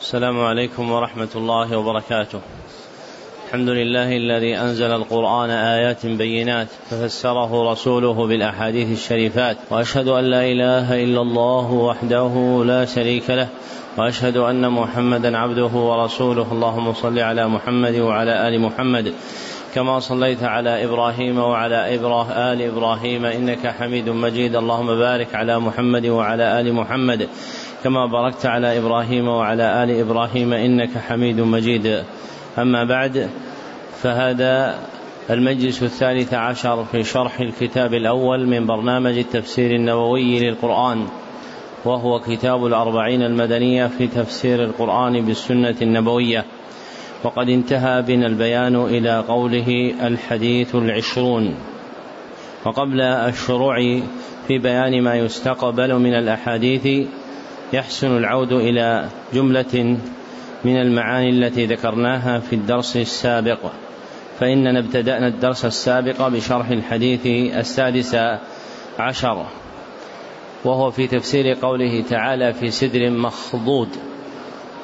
[0.00, 2.40] السلام عليكم ورحمة الله وبركاته.
[3.46, 11.04] الحمد لله الذي أنزل القرآن آيات بينات ففسره رسوله بالأحاديث الشريفات وأشهد أن لا إله
[11.04, 13.48] إلا الله وحده لا شريك له
[13.98, 16.46] وأشهد أن محمدا عبده ورسوله.
[16.52, 19.14] اللهم صل على محمد وعلى آل محمد
[19.74, 24.56] كما صليت على إبراهيم وعلى آل إبراهيم إنك حميد مجيد.
[24.56, 27.28] اللهم بارك على محمد وعلى آل محمد.
[27.84, 32.04] كما باركت على إبراهيم وعلى آل إبراهيم إنك حميد مجيد.
[32.58, 33.28] أما بعد
[34.02, 34.78] فهذا
[35.30, 41.06] المجلس الثالث عشر في شرح الكتاب الأول من برنامج التفسير النووي للقرآن
[41.84, 46.44] وهو كتاب الأربعين المدنية في تفسير القرآن بالسنة النبوية.
[47.24, 51.54] وقد انتهى بنا البيان إلى قوله الحديث العشرون.
[52.64, 54.00] وقبل الشروع
[54.48, 57.08] في بيان ما يستقبل من الأحاديث
[57.72, 59.96] يحسن العود إلى جملة
[60.64, 63.58] من المعاني التي ذكرناها في الدرس السابق.
[64.40, 68.16] فإننا ابتدأنا الدرس السابق بشرح الحديث السادس
[68.98, 69.46] عشر
[70.64, 73.88] وهو في تفسير قوله تعالى في سدر مخضود.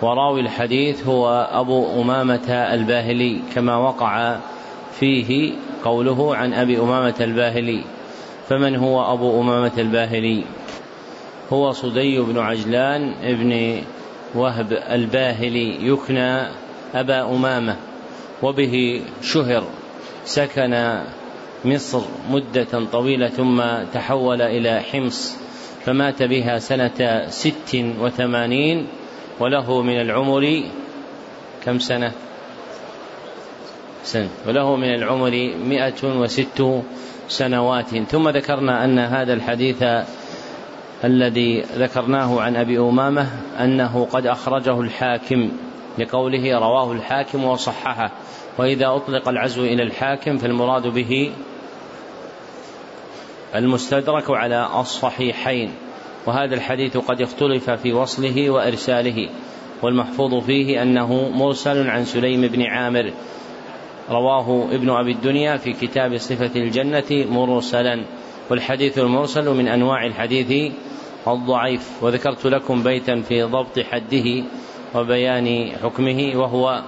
[0.03, 4.37] وراوي الحديث هو أبو أمامة الباهلي كما وقع
[5.01, 5.53] فيه
[5.85, 7.85] قوله عن أبي أمامة الباهلي.
[8.49, 10.45] فمن هو أبو أمامة الباهلي؟
[11.53, 13.83] هو صدي بن عجلان ابن
[14.35, 16.49] وهب الباهلي يكنى
[16.95, 17.77] أبا أمامة
[18.43, 19.65] وبه شهر
[20.25, 21.01] سكن
[21.65, 23.63] مصر مدة طويلة ثم
[23.95, 25.37] تحول إلى حمص
[25.85, 28.87] فمات بها سنة ست وثمانين
[29.41, 30.63] وله من العمر
[31.65, 32.13] كم سنة؟
[34.05, 34.29] سنة.
[34.47, 35.31] وله من العمر
[35.65, 36.83] مئة وست
[37.29, 37.87] سنوات.
[38.11, 39.83] ثم ذكرنا أن هذا الحديث
[41.07, 43.27] الذي ذكرناه عن أبي أمامة
[43.61, 45.51] أنه قد أخرجه الحاكم
[45.99, 48.11] لقوله رواه الحاكم وصححه
[48.59, 51.33] وإذا أطلق العزو إلى الحاكم فالمراد به
[53.55, 55.71] المستدرك على الصحيحين
[56.27, 59.29] وهذا الحديث قد اختلف في وصله وإرساله
[59.83, 63.13] والمحفوظ فيه أنه مرسل عن سليم بن عامر
[64.11, 68.05] رواه ابن أبي الدنيا في كتاب صفة الجنة مرسلا.
[68.51, 70.73] والحديث المرسل من أنواع الحديث
[71.29, 74.45] الضعيف وذكرت لكم بيتا في ضبط حده
[74.95, 76.83] وبيان حكمه وهو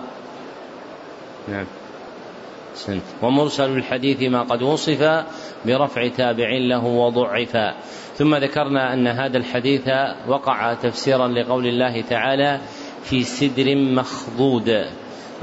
[1.48, 1.66] نعم.
[2.74, 3.02] سنت.
[3.22, 5.24] ومرسل الحديث ما قد وصف
[5.66, 7.74] برفع تابع له وضعفا
[8.16, 9.88] ثم ذكرنا أن هذا الحديث
[10.28, 12.60] وقع تفسيرا لقول الله تعالى
[13.04, 14.86] في سدر مخضود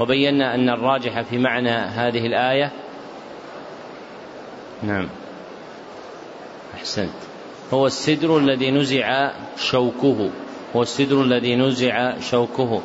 [0.00, 2.72] وبينا أن الراجح في معنى هذه الآية.
[4.82, 5.08] نعم.
[6.76, 7.10] أحسنت.
[7.72, 10.30] هو السدر الذي نزع شوكه.
[10.76, 12.82] هو السدر الذي نزع شوكه.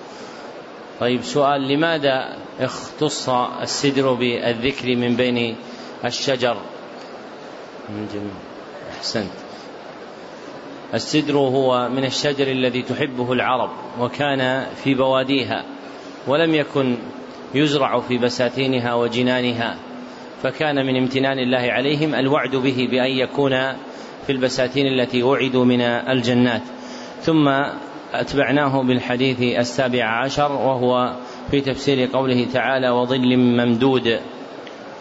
[1.00, 3.30] طيب سؤال لماذا اختص
[3.62, 5.56] السدر بالذكر من بين
[6.06, 6.58] الشجر؟
[7.90, 8.32] جميل
[8.98, 9.32] أحسنت.
[10.94, 13.70] السدر هو من الشجر الذي تحبه العرب
[14.00, 15.66] وكان في بواديها
[16.28, 16.98] ولم يكن
[17.54, 19.78] يزرع في بساتينها وجنانها.
[20.44, 23.52] فكان من امتنان الله عليهم الوعد به بأن يكون
[24.28, 26.62] في البساتين التي وعدوا من الجنات.
[27.22, 27.50] ثم
[28.14, 31.14] أتبعناه بالحديث السابع عشر وهو
[31.52, 34.20] في تفسير قوله تعالى وظل ممدود.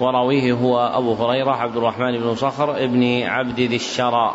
[0.01, 4.34] وراويه هو أبو هريرة عبد الرحمن بن صخر ابن عبد ذي الشرى.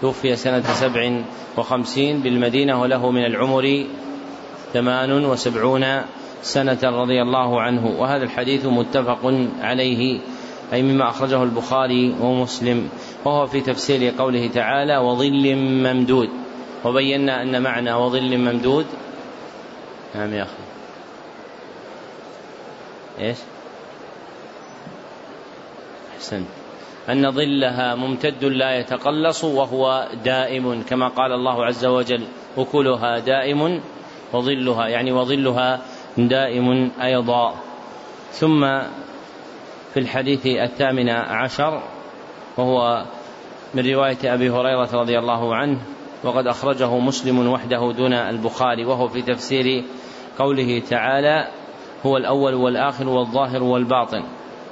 [0.00, 1.20] توفي سنة سبع
[1.56, 3.84] وخمسين بالمدينة وله من العمر
[4.72, 5.84] ثمان وسبعون
[6.42, 7.86] سنة رضي الله عنه.
[7.98, 10.20] وهذا الحديث متفق عليه
[10.72, 12.88] أي مما أخرجه البخاري ومسلم
[13.24, 16.28] وهو في تفسير قوله تعالى وظل ممدود
[16.84, 18.86] وبينا أن معنى وظل ممدود
[20.14, 20.52] نعم يا أخي.
[23.18, 23.36] إيش؟
[26.16, 26.46] أحسنت.
[27.08, 32.22] أن ظلها ممتد لا يتقلص وهو دائم كما قال الله عز وجل
[32.58, 33.80] أكلها دائم
[34.32, 35.80] وظلها يعني وظلها
[36.18, 37.54] دائم أيضا.
[38.32, 38.64] ثم
[39.96, 41.82] في الحديث الثامن عشر
[42.56, 43.04] وهو
[43.74, 45.78] من رواية أبي هريرة رضي الله عنه
[46.24, 49.84] وقد أخرجه مسلم وحده دون البخاري وهو في تفسير
[50.38, 51.48] قوله تعالى
[52.06, 54.22] هو الأول والآخر والظاهر والباطن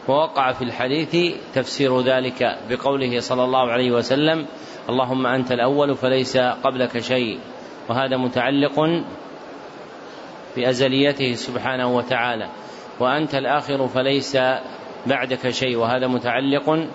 [0.09, 4.47] ووقع في الحديث تفسير ذلك بقوله صلى الله عليه وسلم
[4.89, 7.39] اللهم أنت الأول فليس قبلك شيء
[7.89, 9.05] وهذا متعلق
[10.57, 12.49] بأزليته سبحانه وتعالى
[13.01, 14.39] وأنت الآخر فليس
[15.07, 16.89] بعدك شيء وهذا متعلق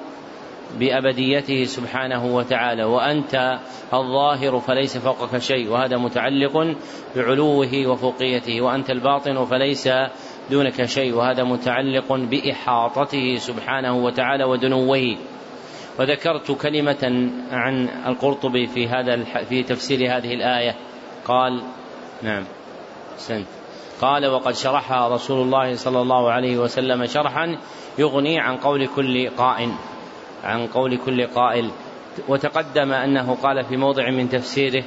[0.80, 3.60] بأبديته سبحانه وتعالى وأنت
[3.94, 6.76] الظاهر فليس فوقك شيء وهذا متعلق
[7.16, 9.90] بعلوه وفوقيته وأنت الباطن فليس
[10.52, 15.16] دونك شيء وهذا متعلق بإحاطته سبحانه وتعالى ودنوه
[16.00, 20.76] وذكرت كلمة عن القرطبي في هذا في تفسير هذه الآية.
[21.26, 21.62] قال
[22.24, 22.44] نعم
[23.18, 23.48] سنت
[24.02, 27.58] قال وقد شرحها رسول الله صلى الله عليه وسلم شرحا
[28.00, 29.72] يغني عن قول كل قائل
[30.44, 31.72] عن قول كل قائل.
[32.28, 34.84] وتقدم أنه قال في موضع من تفسيره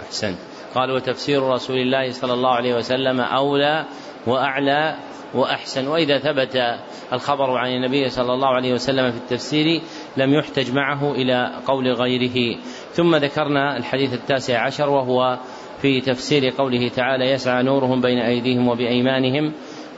[0.00, 0.34] أحسن.
[0.74, 3.84] قال وتفسير رسول الله صلى الله عليه وسلم أولى
[4.26, 4.96] وأعلى
[5.34, 5.88] وأحسن.
[5.88, 6.78] وإذا ثبت
[7.12, 9.82] الخبر عن النبي صلى الله عليه وسلم في التفسير
[10.16, 12.58] لم يحتج معه إلى قول غيره.
[12.92, 15.38] ثم ذكرنا الحديث التاسع عشر وهو
[15.82, 19.52] في تفسير قوله تعالى يسعى نورهم بين أيديهم وبأيمانهم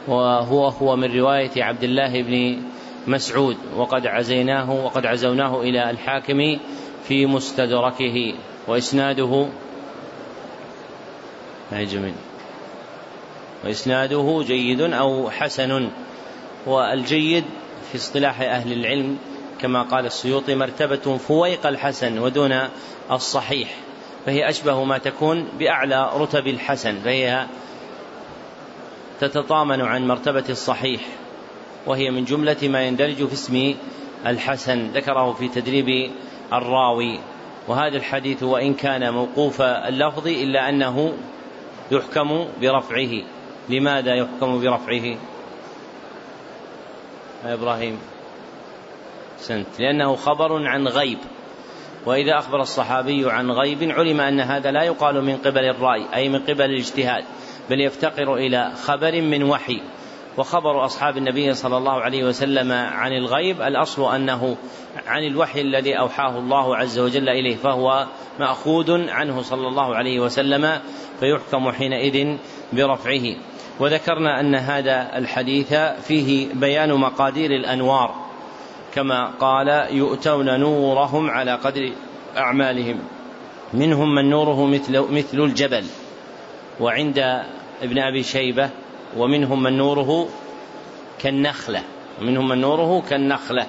[0.08, 2.62] وهو هو من رواية عبد الله بن
[3.06, 3.56] مسعود.
[3.76, 6.58] وقد عزيناه وقد عزوناه إلى الحاكم
[7.08, 8.34] في مستدركه
[8.69, 9.49] وإسناده.
[11.72, 12.14] جميل
[13.64, 15.90] وإسناده جيد أو حسن.
[16.66, 17.44] والجيد
[17.93, 19.19] في اصطلاح أهل العلم
[19.60, 22.58] كما قال السيوطي مرتبة فويق الحسن ودون
[23.10, 23.69] الصحيح
[24.26, 27.46] فهي أشبه ما تكون بأعلى رتب الحسن فهي
[29.22, 31.00] تتطامن عن مرتبة الصحيح
[31.86, 33.74] وهي من جملة ما يندرج في اسم
[34.26, 36.10] الحسن ذكره في تدريب
[36.52, 37.20] الراوي.
[37.69, 41.12] وهذا الحديث وإن كان موقوف اللفظ إلا أنه
[41.90, 43.22] يحكم برفعه.
[43.69, 45.16] لماذا يحكم برفعه؟
[47.44, 47.98] يا إبراهيم
[49.38, 49.66] سنت.
[49.78, 51.19] لأنه خبر عن غيب.
[52.06, 56.38] وإذا أخبر الصحابي عن غيب علم أن هذا لا يقال من قبل الرأي أي من
[56.38, 57.24] قبل الاجتهاد.
[57.70, 59.81] بل يفتقر إلى خبر من وحي.
[60.38, 64.56] وخبر أصحاب النبي صلى الله عليه وسلم عن الغيب الأصل أنه
[65.06, 68.06] عن الوحي الذي أوحاه الله عز وجل إليه فهو
[68.41, 70.81] مأخوذ عنه صلى الله عليه وسلم
[71.20, 72.37] فيحكم حينئذ
[72.73, 73.37] برفعه.
[73.81, 78.15] وذكرنا أن هذا الحديث فيه بيان مقادير الأنوار
[78.94, 81.93] كما قال يؤتون نورهم على قدر
[82.37, 82.99] أعمالهم
[83.75, 85.85] منهم من نوره مثل, مثل الجبل.
[86.82, 87.19] وعند
[87.82, 88.70] ابن أبي شيبة
[89.17, 90.29] ومنهم من نوره
[91.19, 91.82] كالنخلة
[92.20, 93.67] ومنهم من نوره كالنخلة.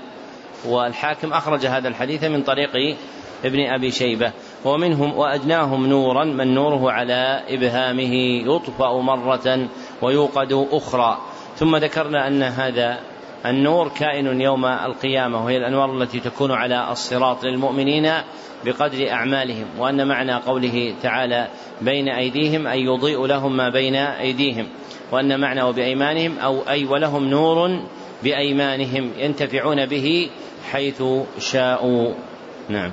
[0.66, 2.98] والحاكم أخرج هذا الحديث من طريق
[3.46, 4.32] ابن أبي شيبة.
[4.66, 8.14] ومنهم وأدناهم نورا من نوره على إبهامه
[8.56, 9.68] يطفأ مرة
[10.02, 11.18] ويوقد أخرى.
[11.56, 13.00] ثم ذكرنا أن هذا
[13.46, 18.12] النور كائن يوم القيامة وهي الأنوار التي تكون على الصراط للمؤمنين
[18.66, 21.48] بقدر أعمالهم وأن معنى قوله تعالى
[21.82, 24.68] بين أيديهم أي يضيء لهم ما بين أيديهم
[25.12, 27.82] وأن معنى وبأيمانهم أو أي ولهم نور
[28.24, 30.30] بأيمانهم ينتفعون به
[30.72, 31.04] حيث
[31.40, 32.14] شاءوا.
[32.70, 32.92] نعم.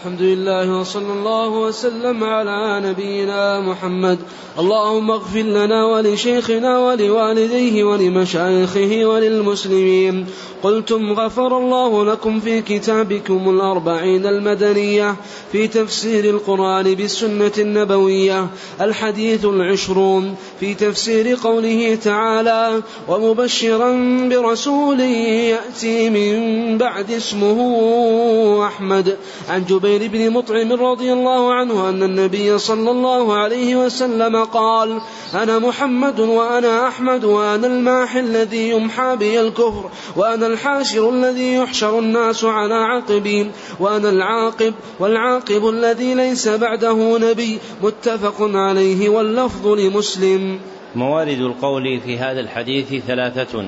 [0.00, 4.18] الحمد لله وصلى الله وسلم على نبينا محمد.
[4.58, 10.26] اللهم اغفر لنا ولشيخنا ولوالديه ولمشايخه وللمسلمين.
[10.62, 15.16] قلتم غفر الله لكم في كتابكم الأربعين المدنية
[15.52, 18.46] في تفسير القرآن بالسنة النبوية.
[18.80, 20.34] الحديث العشرون.
[20.60, 23.90] في تفسير قوله تعالى ومبشرا
[24.30, 29.16] برسول يأتي من بعد اسمه أحمد.
[29.48, 35.00] عن جبير بن مطعم رضي الله عنه أن النبي صلى الله عليه وسلم قال
[35.34, 42.44] أنا محمد وأنا أحمد وأنا الماحي الذي يمحى بي الكفر وأنا الحاشر الذي يحشر الناس
[42.44, 43.50] على عقبي
[43.80, 47.58] وأنا العاقب والعاقب الذي ليس بعده نبي.
[47.82, 50.49] متفق عليه واللفظ لمسلم.
[50.96, 53.64] موارد القول في هذا الحديث ثلاثة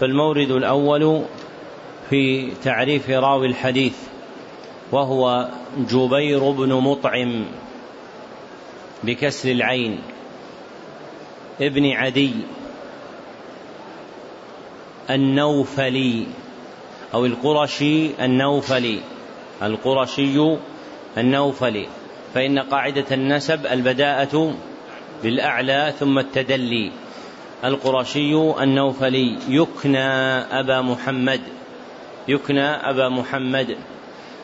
[0.00, 1.22] فالمورد الأول
[2.10, 3.96] في تعريف راوي الحديث
[4.92, 5.48] وهو
[5.78, 7.44] جبير بن مطعم
[9.04, 9.98] بكسر العين
[11.60, 12.32] ابن عدي
[15.10, 16.26] النوفلي
[17.14, 19.00] أو القرشي النوفلي
[19.62, 20.56] القرشي
[21.18, 21.86] النوفلي
[22.34, 24.54] فإن قاعدة النسب البداءة
[25.22, 26.92] بالأعلى ثم التدلي.
[27.64, 30.08] القرشي النوفلي يكنى
[30.60, 31.40] أبا محمد
[32.28, 33.76] يكنى أبا محمد.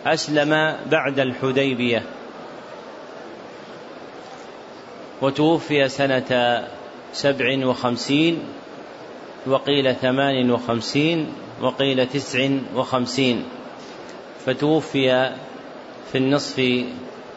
[0.07, 2.03] أسلم بعد الحديبية.
[5.23, 6.63] وتوفي سنة
[7.13, 8.39] سبع وخمسين
[9.47, 13.45] وقيل ثمان وخمسين وقيل تسع وخمسين.
[14.47, 15.33] فتوفي
[16.13, 16.85] في النصف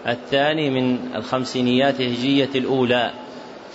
[0.07, 3.13] الثاني من الخمسينيات الهجية الأولى.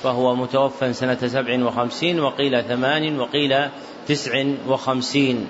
[0.02, 3.68] فهو متوفى سنة سبع وخمسين وقيل ثمان وقيل
[4.06, 5.46] تسع وخمسين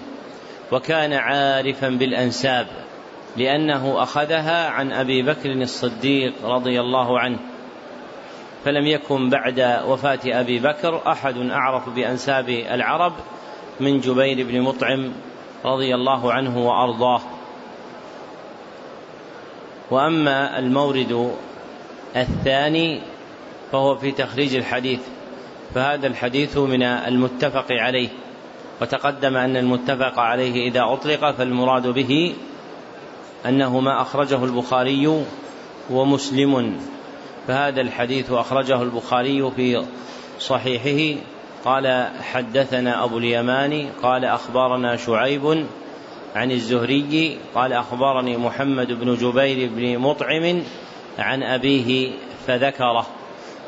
[0.72, 2.66] وكان عارفا بالأنساب
[3.36, 7.38] لأنه أخذها عن أبي بكر الصديق رضي الله عنه
[8.64, 13.12] فلم يكن بعد وفاة أبي بكر أحد أعرف بأنساب العرب
[13.80, 15.12] من جبير بن مطعم
[15.64, 17.20] رضي الله عنه وأرضاه.
[19.90, 21.34] وأما المورد
[22.16, 23.00] الثاني
[23.72, 25.00] فهو في تخريج الحديث
[25.74, 28.08] فهذا الحديث من المتفق عليه
[28.80, 32.34] وتقدم أن المتفق عليه إذا أطلق فالمراد به
[33.46, 35.24] أنه ما أخرجه البخاري
[35.90, 36.80] ومسلم
[37.46, 39.84] فهذا الحديث أخرجه البخاري في
[40.38, 41.20] صحيحه
[41.64, 45.66] قال حدثنا أبو اليماني قال أخبرنا شعيب
[46.36, 50.62] عن الزهري قال أخبرني محمد بن جبير بن مطعم
[51.18, 52.12] عن أبيه
[52.46, 53.06] فذكره.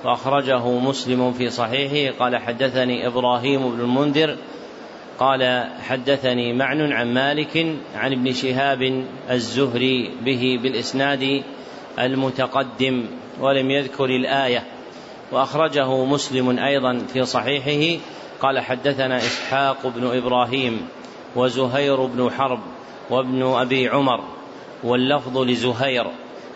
[0.05, 2.19] وأخرجه مسلم في صحيحه.
[2.19, 4.37] قال حدثني إبراهيم بن المنذر.
[5.19, 11.43] قال حدثني معن عن مالك عن ابن شهاب الزهري به بالإسناد
[11.99, 13.07] المتقدم
[13.41, 14.65] ولم يذكر الآية.
[15.33, 18.01] وأخرجه مسلم أيضا في صحيحه.
[18.41, 20.89] قال حدثنا إسحاق بن إبراهيم
[21.37, 22.61] وزهير بن حرب
[23.11, 24.25] وابن أبي عمر
[24.85, 26.07] واللفظ لزهير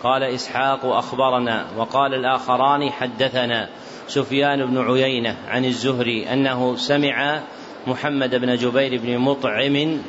[0.07, 3.69] قال إسحاق أخبرنا وقال الآخران حدثنا
[4.09, 7.43] سفيان بن عيينة عن الزهري أنه سمع
[7.87, 10.01] محمد بن جبير بن مطعم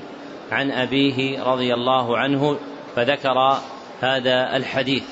[0.51, 2.57] عن أبيه رضي الله عنه
[2.95, 3.57] فذكر
[4.01, 5.03] هذا الحديث.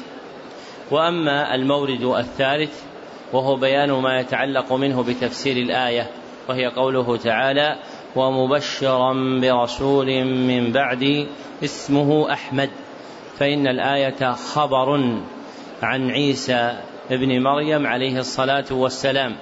[0.91, 2.83] وأما المورد الثالث
[3.33, 6.11] وهو بيان ما يتعلق منه بتفسير الآية
[6.49, 7.79] وهي قوله تعالى
[8.15, 11.27] ومبشرا برسول من بعد
[11.63, 12.69] اسمه أحمد.
[13.39, 15.19] فإن الآية خبر
[15.83, 16.77] عن عيسى
[17.11, 19.35] ابن مريم عليه الصلاة والسلام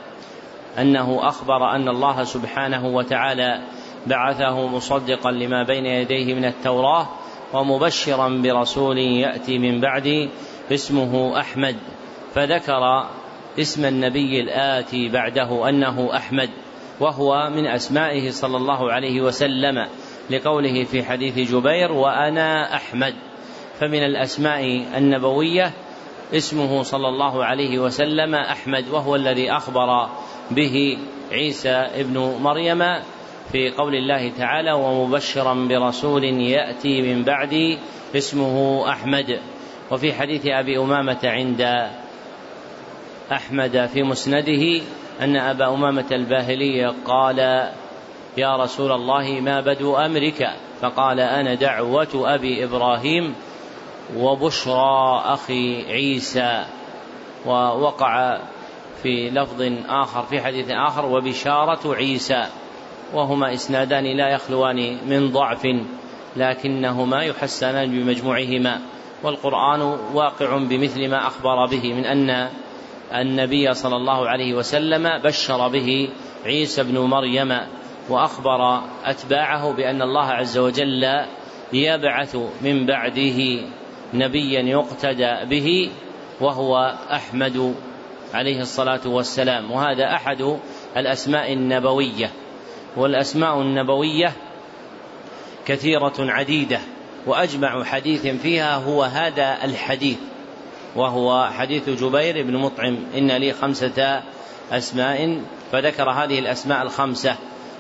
[0.80, 3.62] أنه أخبر أن الله سبحانه وتعالى
[4.08, 7.08] بعثه مصدقا لما بين يديه من التوراة
[7.54, 10.30] ومبشرا برسول يأتي من بعد
[10.72, 11.76] اسمه أحمد.
[12.36, 13.06] فذكر
[13.60, 16.50] اسم النبي الآتي بعده أنه أحمد
[17.00, 19.88] وهو من أسمائه صلى الله عليه وسلم
[20.30, 23.14] لقوله في حديث جبير وأنا أحمد
[23.84, 25.72] فمن الأسماء النبوية
[26.34, 30.10] اسمه صلى الله عليه وسلم أحمد وهو الذي أخبر
[30.52, 30.98] به
[31.32, 32.80] عيسى ابن مريم
[33.52, 37.80] في قول الله تعالى ومبشرا برسول يأتي من بعدي
[38.16, 39.40] اسمه أحمد
[39.92, 41.90] وفي حديث أبي أمامة عند
[43.32, 44.82] أحمد في مسنده
[45.22, 47.40] أن أبا أمامة الباهلي قال
[48.38, 50.50] يا رسول الله ما بدو أمرك؟
[50.82, 53.36] فقال أنا دعوة أبي إبراهيم
[54.18, 56.66] وبشرى أخي عيسى
[57.46, 58.40] ووقع
[59.04, 62.44] في لفظ آخر في حديث آخر وبشارة عيسى
[63.14, 65.68] وهما إسنادان لا يخلوان من ضعف
[66.36, 68.82] لكنهما يحسنان بمجموعهما
[69.24, 69.82] والقرآن
[70.14, 72.50] واقع بمثل ما أخبر به من أن
[73.16, 76.10] النبي صلى الله عليه وسلم بشر به
[76.46, 77.58] عيسى بن مريم
[78.10, 81.26] وأخبر أتباعه بأن الله عز وجل
[81.74, 83.60] يبعث من بعده
[84.14, 85.92] نبيا يقتدى به
[86.42, 87.76] وهو أحمد
[88.34, 89.72] عليه الصلاة والسلام.
[89.72, 90.58] وهذا أحد
[90.98, 92.30] الأسماء النبوية.
[92.98, 94.34] والأسماء النبوية
[95.66, 96.80] كثيرة عديدة
[97.26, 100.18] وأجمع حديث فيها هو هذا الحديث
[100.96, 102.98] وهو حديث جبير بن مطعم.
[103.18, 104.22] إن لي خمسة
[104.72, 105.42] أسماء
[105.72, 107.36] فذكر هذه الأسماء الخمسة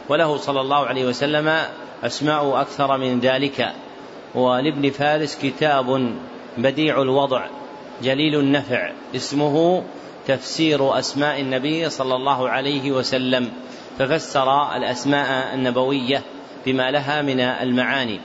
[0.09, 1.59] وله صلى الله عليه وسلم
[2.03, 3.73] أسماء أكثر من ذلك.
[4.35, 6.15] ولابن فارس كتاب
[6.57, 7.45] بديع الوضع
[8.03, 9.83] جليل النفع اسمه
[10.27, 13.51] تفسير أسماء النبي صلى الله عليه وسلم
[13.99, 16.21] ففسر الأسماء النبوية
[16.65, 18.19] بما لها من المعاني.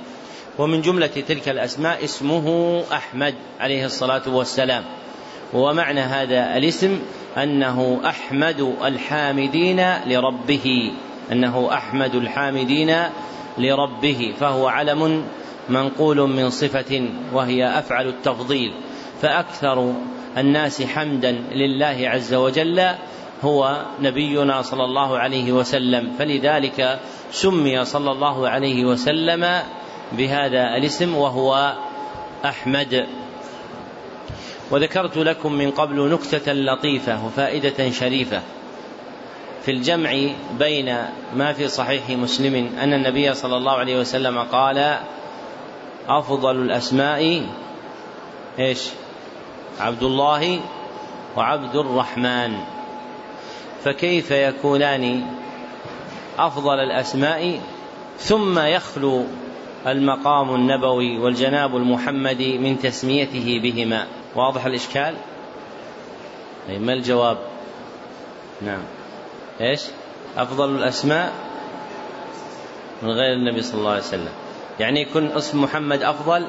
[0.59, 4.85] ومن جملة تلك الأسماء اسمه أحمد عليه الصلاة والسلام.
[5.55, 6.99] ومعنى هذا الاسم
[7.37, 10.93] أنه أحمد الحامدين لربه
[11.33, 12.97] أنه أحمد الحامدين
[13.59, 15.25] لربه فهو علم
[15.69, 18.73] منقول من صفة وهي أفعل التفضيل
[19.23, 19.95] فأكثر
[20.39, 22.95] الناس حمدا لله عز وجل
[23.43, 26.99] هو نبينا صلى الله عليه وسلم فلذلك
[27.31, 29.63] سمي صلى الله عليه وسلم
[30.13, 31.75] بهذا الاسم وهو
[32.45, 33.07] أحمد.
[34.71, 38.43] وذكرت لكم من قبل نكتة لطيفة وفائدة شريفة
[39.65, 40.11] في الجمع
[40.59, 40.97] بين
[41.35, 44.99] ما في صحيح مسلم أن النبي صلى الله عليه وسلم قال
[46.09, 47.47] أفضل الأسماء
[48.59, 48.89] إيش؟
[49.81, 50.61] عبد الله
[51.37, 52.59] وعبد الرحمن
[53.85, 55.27] فكيف يكونان
[56.39, 57.61] أفضل الأسماء؟
[58.19, 59.25] ثم يخلو
[59.87, 64.07] المقام النبوي والجناب المحمدي من تسميته بهما.
[64.35, 65.15] واضح الإشكال؟
[66.69, 67.39] أي ما الجواب؟
[68.63, 68.83] نعم.
[69.61, 69.83] إيش؟
[70.37, 71.33] أفضل الأسماء
[73.03, 74.48] من غير النبي صلى الله عليه وسلم.
[74.81, 76.49] يعني يكون اسم محمد أفضل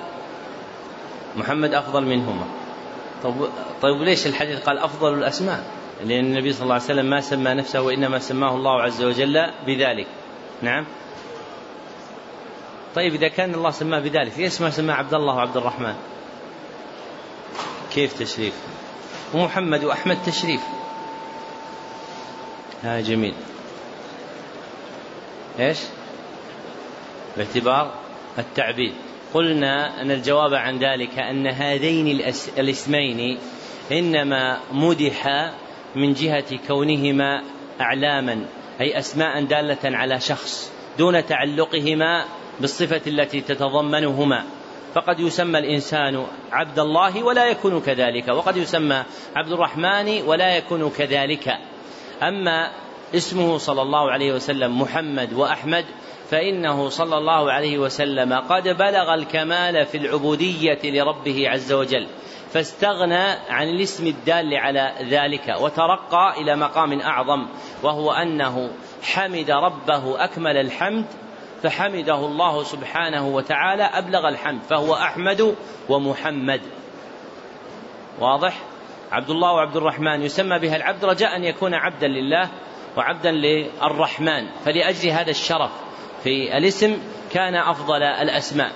[1.35, 2.45] محمد أفضل منهما.
[3.23, 3.33] طيب,
[3.81, 5.63] طيب ليش الحديث قال أفضل الأسماء؟
[6.05, 10.07] لأن النبي صلى الله عليه وسلم ما سمى نفسه وإنما سماه الله عز وجل بذلك.
[10.61, 10.85] نعم؟
[12.95, 15.95] طيب إذا كان الله سماه بذلك ليش ما سماه عبد الله وعبد الرحمن؟
[17.91, 18.53] كيف تشريف؟
[19.33, 20.61] ومحمد وأحمد تشريف.
[22.83, 23.33] ها جميل.
[25.59, 25.77] إيش؟
[27.37, 27.91] باعتبار
[28.39, 28.93] التعبيد
[29.33, 32.21] قلنا أن الجواب عن ذلك أن هذين
[32.57, 33.37] الاسمين
[33.91, 35.53] إنما مدحا
[35.95, 37.43] من جهة كونهما
[37.81, 38.45] أعلاما
[38.81, 42.25] أي أسماء دالة على شخص دون تعلقهما
[42.59, 44.43] بالصفة التي تتضمنهما.
[44.95, 49.03] فقد يسمى الإنسان عبد الله ولا يكون كذلك وقد يسمى
[49.35, 51.57] عبد الرحمن ولا يكون كذلك.
[52.23, 52.71] أما
[53.15, 55.85] اسمه صلى الله عليه وسلم محمد وأحمد
[56.31, 62.07] فإنه صلى الله عليه وسلم قد بلغ الكمال في العبودية لربه عز وجل
[62.53, 67.47] فاستغنى عن الاسم الدال على ذلك وترقى إلى مقام أعظم
[67.83, 68.71] وهو أنه
[69.03, 71.05] حمد ربه أكمل الحمد
[71.63, 75.55] فحمده الله سبحانه وتعالى أبلغ الحمد فهو أحمد
[75.89, 76.61] ومحمد.
[78.19, 78.57] واضح؟
[79.11, 82.49] عبد الله وعبد الرحمن يسمى بها العبد رجاء أن يكون عبدا لله
[82.97, 85.88] وعبدا للرحمن فلأجل هذا الشرف
[86.23, 86.97] في الاسم
[87.31, 88.71] كان أفضل الأسماء.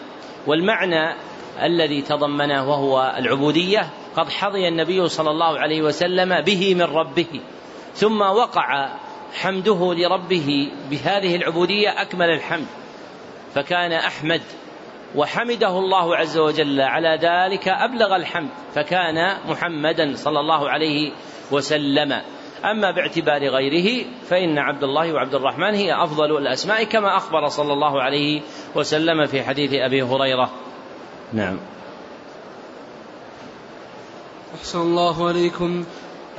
[0.47, 1.15] والمعنى
[1.63, 7.41] الذي تضمنه وهو العبودية قد حظي النبي صلى الله عليه وسلم به من ربه
[7.93, 8.89] ثم وقع
[9.33, 12.67] حمده لربه بهذه العبودية أكمل الحمد.
[13.55, 14.41] فكان أحمد
[15.15, 21.11] وحمده الله عز وجل على ذلك أبلغ الحمد فكان محمدا صلى الله عليه
[21.51, 22.21] وسلم.
[22.65, 28.01] أما باعتبار غيره فإن عبد الله وعبد الرحمن هي أفضل الأسماء كما أخبر صلى الله
[28.01, 28.41] عليه
[28.75, 30.49] وسلم في حديث أبي هريرة.
[31.33, 31.57] نعم.
[34.55, 35.85] أحسن الله عليكم.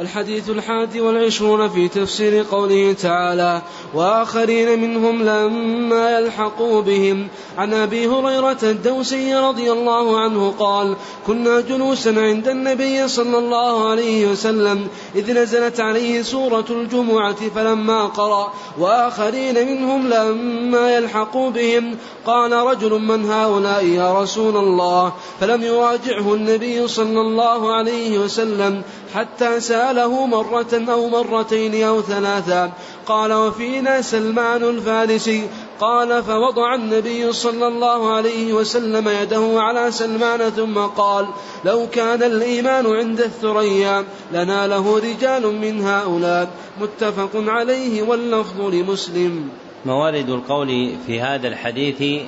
[0.01, 3.63] الحديث الحادي والعشرون في تفسير قوله تعالى
[3.95, 7.29] وآخرين منهم لما يلحقوا بهم.
[7.59, 14.27] عن أبي هريرة الدوسي رضي الله عنه قال كنا جلوسا عند النبي صلى الله عليه
[14.27, 21.97] وسلم إذ نزلت عليه سورة الجمعة فلما قرأ وآخرين منهم لما يلحقوا بهم.
[22.27, 28.83] قال رجل من هؤلاء يا رسول الله؟ فلم يراجعه النبي صلى الله عليه وسلم.
[29.15, 32.73] حتى سأله مرة أو مرتين أو ثلاثا
[33.07, 35.49] قال وفينا سلمان الفارسي.
[35.81, 41.27] قال فوضع النبي صلى الله عليه وسلم يده على سلمان ثم قال
[41.65, 46.51] لو كان الإيمان عند الثريا لناله رجال من هؤلاء.
[46.81, 49.49] متفق عليه واللفظ لمسلم.
[49.87, 52.23] موارد القول في هذا الحديث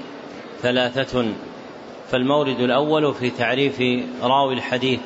[0.63, 1.25] ثلاثة
[2.11, 3.79] فالمورد الأول في تعريف
[4.23, 5.01] راوي الحديث.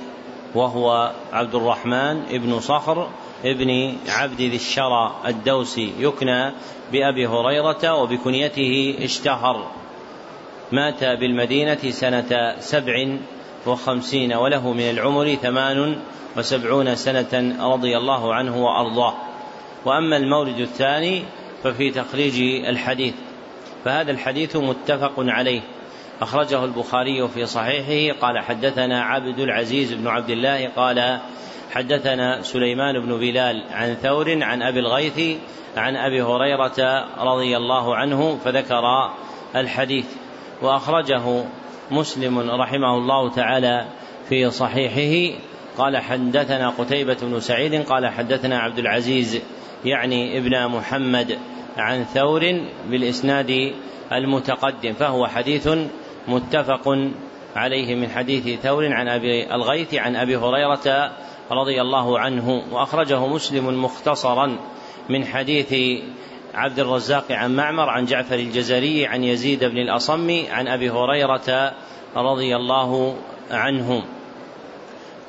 [0.55, 3.09] وهو عبد الرحمن ابن صخر
[3.45, 6.53] ابن عبد ذي الشرى الدوسي يكنى
[6.93, 9.67] بأبي هريرة وبكنيته اشتهر.
[10.73, 13.17] مات بالمدينة سنة سبع
[13.67, 15.99] وخمسين وله من العمر ثمان
[16.37, 19.15] وسبعون سنة رضي الله عنه وأرضاه.
[19.85, 21.23] وأما المورد الثاني
[21.63, 23.15] ففي تخريج الحديث
[23.85, 25.61] فهذا الحديث متفق عليه.
[26.20, 31.20] أخرجه البخاري في صحيحه قال حدثنا عبد العزيز بن عبد الله قال
[31.70, 35.38] حدثنا سليمان بن بلال عن ثور عن أبي الغيث
[35.76, 39.11] عن أبي هريرة رضي الله عنه فذكر
[39.56, 40.06] الحديث.
[40.62, 41.44] وأخرجه
[41.90, 43.87] مسلم رحمه الله تعالى
[44.28, 45.38] في صحيحه
[45.78, 49.40] قال حدثنا قتيبة بن سعيد قال حدثنا عبد العزيز
[49.85, 51.38] يعني ابن محمد
[51.76, 53.72] عن ثور بالإسناد
[54.12, 55.68] المتقدم فهو حديث
[56.28, 56.98] متفق
[57.56, 61.12] عليه من حديث ثور عن أبي الغيث عن أبي هريرة
[61.50, 64.56] رضي الله عنه وأخرجه مسلم مختصرا
[65.09, 65.74] من حديث
[66.54, 71.72] عبد الرزاق عن معمر عن جعفر الجزري عن يزيد بن الأصم عن أبي هريرة
[72.16, 73.16] رضي الله
[73.50, 74.02] عنه.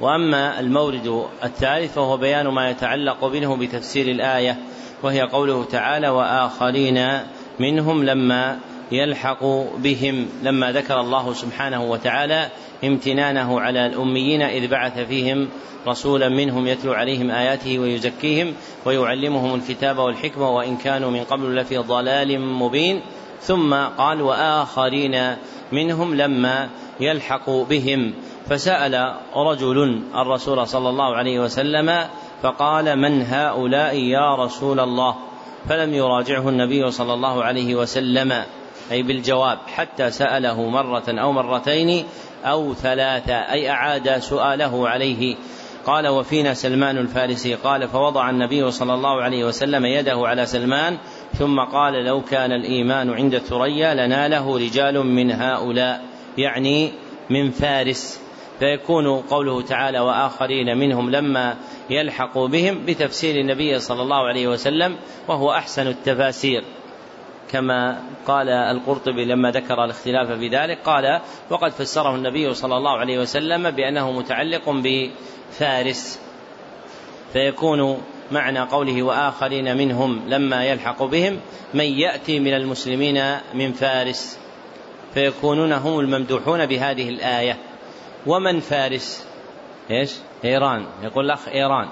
[0.01, 4.57] وأما المورد الثالث فهو بيان ما يتعلق منه بتفسير الآية
[5.03, 7.19] وهي قوله تعالى وآخرين
[7.59, 8.59] منهم لما
[8.91, 9.43] يلحق
[9.77, 12.49] بهم لما ذكر الله سبحانه وتعالى
[12.83, 15.49] امتنانه على الأميين إذ بعث فيهم
[15.87, 18.53] رسولا منهم يتلو عليهم آياته ويزكيهم
[18.85, 23.01] ويعلمهم الكتاب والحكمة وإن كانوا من قبل لفي ضلال مبين.
[23.41, 25.35] ثم قال وآخرين
[25.71, 28.13] منهم لما يلحق بهم.
[28.49, 32.05] فسأل رجل الرسول صلى الله عليه وسلم
[32.41, 35.15] فقال من هؤلاء يا رسول الله؟
[35.69, 38.43] فلم يراجعه النبي صلى الله عليه وسلم.
[38.91, 42.05] أي بالجواب حتى سأله مرة أو مرتين
[42.45, 45.35] أو ثلاثة أي أعاد سؤاله عليه.
[45.85, 47.55] قال وفينا سلمان الفارسي.
[47.55, 50.97] قال فوضع النبي صلى الله عليه وسلم يده على سلمان
[51.33, 56.01] ثم قال لو كان الإيمان عند ثريا لناله رجال من هؤلاء.
[56.37, 56.91] يعني
[57.29, 58.21] من فارس.
[58.59, 61.55] فيكون قوله تعالى وآخرين منهم لما
[61.89, 64.95] يلحقوا بهم بتفسير النبي صلى الله عليه وسلم
[65.27, 66.63] وهو أحسن التفاسير.
[67.51, 73.19] كما قال القرطبي لما ذكر الاختلاف في ذلك قال وقد فسره النبي صلى الله عليه
[73.19, 76.19] وسلم بأنه متعلق بفارس
[77.33, 81.39] فيكون معنى قوله وآخرين منهم لما يلحق بهم
[81.73, 84.39] من يأتي من المسلمين من فارس
[85.13, 87.57] فيكونون هم الممدوحون بهذه الآية.
[88.27, 89.27] ومن فارس
[89.91, 90.85] إيش؟ إيران.
[91.03, 91.89] يقول الأخ إيران.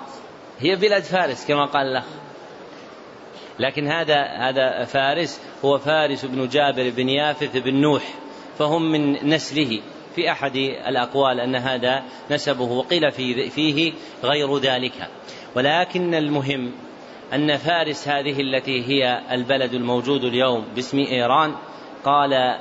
[0.60, 2.06] هي بلاد فارس كما قال الأخ.
[3.60, 8.04] لكن هذا هذا فارس هو فارس بن جابر بن يافث بن نوح
[8.60, 9.82] فهم من نسله
[10.15, 10.56] في أحد
[10.88, 13.93] الأقوال أن هذا نسبه وقيل في فيه
[14.24, 15.08] غير ذلك.
[15.56, 16.72] ولكن المهم
[17.34, 21.56] أن فارس هذه التي هي البلد الموجود اليوم باسم إيران
[22.04, 22.60] قال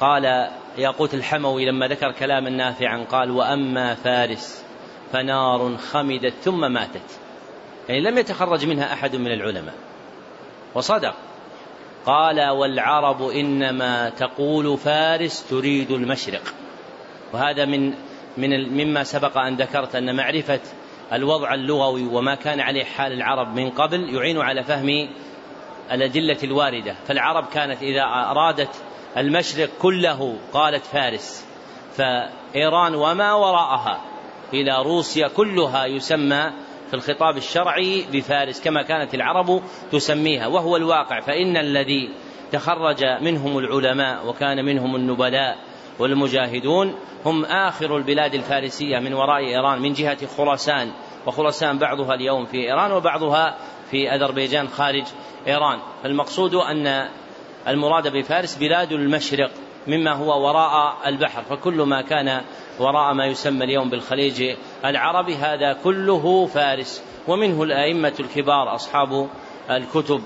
[0.00, 4.64] قال ياقوت الحموي لما ذكر كلاما نافعا قال وأما فارس
[5.12, 7.25] فنار خمدت ثم ماتت.
[7.88, 9.74] يعني لم يتخرج منها أحد من العلماء.
[10.74, 11.14] وصدق.
[12.06, 16.42] قال والعرب إنما تقول فارس تريد المشرق.
[17.32, 17.94] وهذا من
[18.36, 20.60] من مما سبق أن ذكرت أن معرفة
[21.12, 25.08] الوضع اللغوي وما كان عليه حال العرب من قبل يعين على فهم
[25.92, 26.94] الأدلة الواردة.
[27.08, 28.70] فالعرب كانت إذا أرادت
[29.16, 31.46] المشرق كله قالت فارس.
[31.96, 34.00] فإيران وما وراءها
[34.52, 36.50] إلى روسيا كلها يسمى
[36.88, 41.20] في الخطاب الشرعي بفارس كما كانت العرب تسميها وهو الواقع.
[41.20, 42.10] فإن الذي
[42.52, 45.58] تخرج منهم العلماء وكان منهم النبلاء
[45.98, 46.94] والمجاهدون
[47.24, 50.92] هم آخر البلاد الفارسية من وراء إيران من جهة خراسان.
[51.26, 53.56] وخراسان بعضها اليوم في إيران وبعضها
[53.90, 55.04] في أذربيجان خارج
[55.46, 55.78] إيران.
[56.02, 57.08] فالمقصود أن
[57.68, 59.50] المراد بفارس بلاد المشرق
[59.86, 61.42] مما هو وراء البحر.
[61.42, 62.40] فكل ما كان
[62.78, 67.02] وراء ما يسمى اليوم بالخليج العربي هذا كله فارس.
[67.28, 69.28] ومنه الأئمة الكبار أصحاب
[69.70, 70.22] الكتب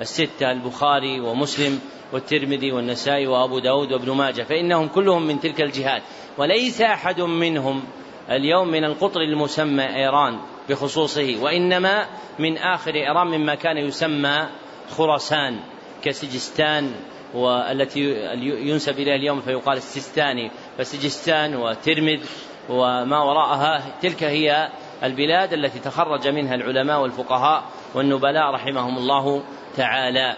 [0.00, 1.80] الستة البخاري ومسلم
[2.12, 6.02] والترمذي والنسائي وأبو داود وابن ماجة فإنهم كلهم من تلك الجهات.
[6.38, 7.82] وليس أحد منهم
[8.30, 10.38] اليوم من القطر المسمى إيران
[10.68, 12.06] بخصوصه وإنما
[12.38, 14.48] من آخر إيران مما كان يسمى
[14.90, 15.60] خراسان
[16.02, 16.92] كسجستان
[17.34, 18.00] والتي
[18.42, 22.24] ينسب إليها اليوم فيقال السيستاني فسجستان وترمذ
[22.68, 23.82] وما وراءها.
[24.02, 24.68] تلك هي
[25.02, 29.42] البلاد التي تخرج منها العلماء والفقهاء والنبلاء رحمهم الله
[29.76, 30.36] تعالى.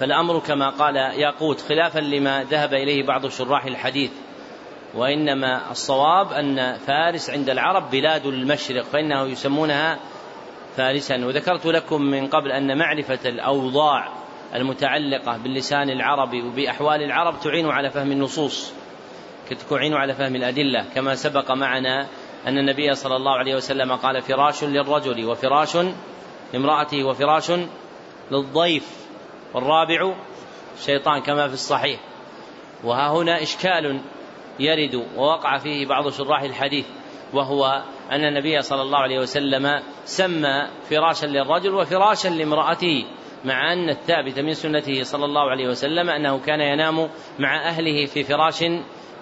[0.00, 4.10] فالأمر كما قال ياقوت خلافا لما ذهب إليه بعض شراح الحديث
[4.94, 9.98] وإنما الصواب أن فارس عند العرب بلاد المشرق فإنه يسمونها
[10.76, 11.26] فارسا.
[11.26, 14.08] وذكرت لكم من قبل أن معرفة الأوضاع
[14.54, 18.72] المتعلقة باللسان العربي وبأحوال العرب تعين على فهم النصوص.
[19.56, 22.06] تعين على فهم الأدلة كما سبق معنا
[22.46, 25.76] أن النبي صلى الله عليه وسلم قال فراش للرجل وفراش
[26.52, 27.52] لامرأته وفراش
[28.30, 29.06] للضيف
[29.54, 30.14] والرابع
[30.78, 32.00] الشيطان كما في الصحيح.
[32.84, 34.00] وها هنا إشكال
[34.60, 36.86] يرد ووقع فيه بعض شراح الحديث
[37.32, 43.04] وهو أن النبي صلى الله عليه وسلم سمى فراشا للرجل وفراشا لامرأته
[43.44, 48.24] مع أن الثابت من سنته صلى الله عليه وسلم أنه كان ينام مع أهله في
[48.24, 48.64] فراش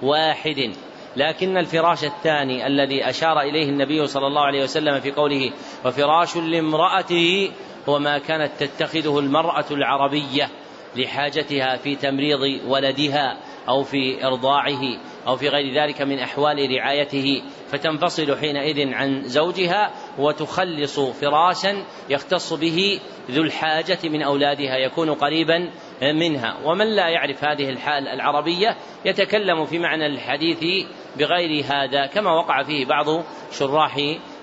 [0.03, 0.73] واحد.
[1.17, 5.53] لكن الفراش الثاني الذي أشار إليه النبي صلى الله عليه وسلم في قوله
[5.85, 7.51] وفراش لامرأته
[7.89, 10.49] هو ما كانت تتخذه المرأة العربية
[10.97, 14.81] لحاجتها في تمريض ولدها أو في إرضاعه.
[15.29, 23.01] أو في غير ذلك من أحوال رعايته فتنفصل حينئذ عن زوجها وتخلص فراشا يختص به
[23.31, 25.71] ذو الحاجة من أولادها يكون قريبا
[26.03, 26.57] منها.
[26.65, 30.87] ومن لا يعرف هذه الحال العربية يتكلم في معنى الحديث
[31.17, 33.97] بغير هذا كما وقع فيه بعض شراح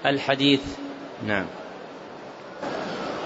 [0.06, 0.78] الحديث.
[1.28, 1.46] نعم.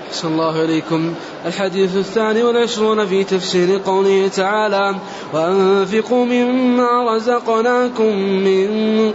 [0.09, 1.13] أحسن الله إليكم
[1.45, 4.95] الحديث الثاني والعشرون في تفسير قوله تعالى
[5.33, 8.69] وأنفقوا مما رزقناكم من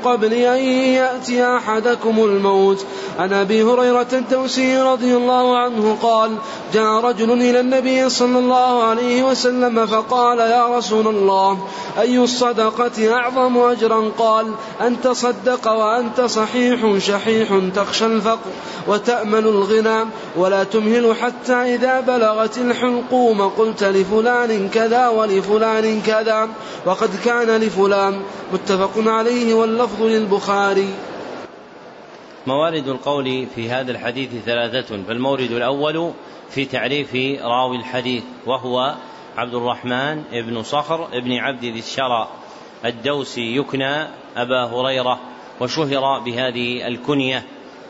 [0.04, 0.58] قبل أن
[0.94, 2.84] يأتي أحدكم الموت.
[3.18, 6.36] عن أبي هريرة الدوسي رضي الله عنه قال
[6.74, 11.58] جاء رجل إلى النبي صلى الله عليه وسلم فقال يا رسول الله
[11.98, 14.46] أي الصدقة أعظم أجرا؟ قال
[14.80, 18.50] أن تصدق وأنت صحيح شحيح تخشى الفقر
[18.88, 20.04] وتأمل الغنى
[20.36, 26.48] ولا تمهل حتى إذا بلغت الحلقوم قلت لفلان كذا ولفلان كذا
[26.86, 28.22] وقد كان لفلان.
[28.52, 30.88] متفق عليه واللفظ للبخاري.
[32.46, 36.12] موارد القول في هذا الحديث ثلاثة فالمورد الأول
[36.50, 38.94] في تعريف راوي الحديث وهو
[39.36, 42.28] عبد الرحمن بن صخر بن عبد ذي الشرى.
[42.84, 45.20] الدوسي يكنى أبا هريرة
[45.60, 47.42] وشهر بهذه الكنية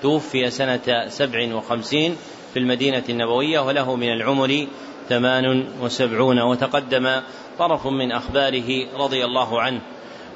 [0.03, 2.17] توفي سنة سبع وخمسين
[2.55, 4.67] في المدينة النبوية وله من العمر
[5.09, 7.21] ثمان وسبعون وتقدم
[7.59, 9.81] طرف من أخباره رضي الله عنه.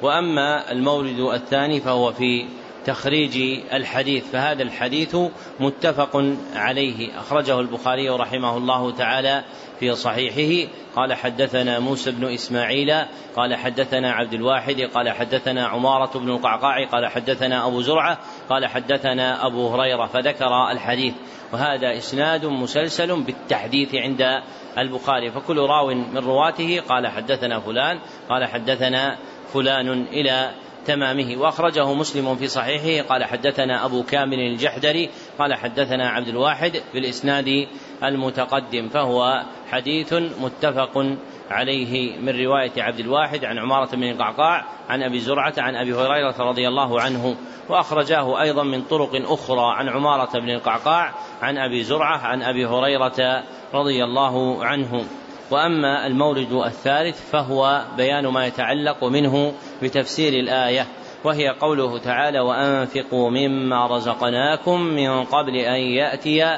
[0.01, 2.45] وأما المورد الثاني فهو في
[2.89, 5.15] تخريج الحديث فهذا الحديث
[5.59, 7.19] متفق عليه.
[7.19, 9.43] أخرجه البخاري رحمه الله تعالى
[9.79, 10.71] في صحيحه.
[10.95, 12.93] قال حدثنا موسى بن إسماعيل
[13.35, 18.17] قال حدثنا عبد الواحد قال حدثنا عمارة بن القعقاع قال حدثنا أبو زرعة
[18.49, 21.13] قال حدثنا أبو هريرة فذكر الحديث.
[21.53, 24.41] وهذا إسناد مسلسل بالتحديث عند
[24.77, 25.31] البخاري.
[25.31, 27.99] فكل راو من رواته قال حدثنا فلان
[28.29, 29.17] قال حدثنا
[29.53, 30.51] فلان إلى
[30.89, 31.37] تمامه.
[31.37, 33.07] وأخرجه مسلم في صحيحه.
[33.09, 37.67] قال حدثنا أبو كامل الجحدري قال حدثنا عبد الواحد بالإسناد
[38.03, 41.05] المتقدم فهو حديث متفق
[41.51, 46.35] عليه من رواية عبد الواحد عن عمارة بن القعقاع عن أبي زرعة عن أبي هريرة
[46.39, 47.35] رضي الله عنه.
[47.69, 53.43] وأخرجاه أيضا من طرق أخرى عن عمارة بن القعقاع عن أبي زرعة عن أبي هريرة
[53.73, 55.05] رضي الله عنه.
[55.51, 60.85] وأما المورد الثالث فهو بيان ما يتعلق منه بتفسير الآية
[61.23, 66.57] وهي قوله تعالى وأنفقوا مما رزقناكم من قبل أن يأتي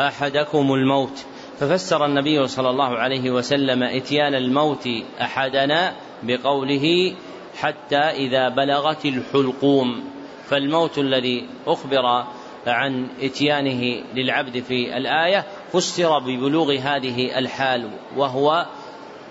[0.00, 1.24] أحدكم الموت
[1.60, 4.88] ففسر النبي صلى الله عليه وسلم إتيان الموت
[5.20, 7.14] أحدنا بقوله
[7.60, 10.04] حتى إذا بلغت الحلقوم
[10.48, 12.24] فالموت الذي أخبر
[12.66, 18.66] عن إتيانه للعبد في الآية فسر ببلوغ هذه الحال وهو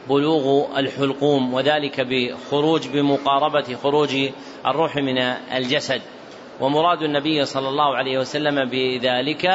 [0.10, 4.18] بلوغ الحلقوم وذلك بخروج بمقاربة خروج
[4.66, 5.18] الروح من
[5.58, 6.02] الجسد.
[6.62, 9.46] ومراد النبي صلى الله عليه وسلم بذلك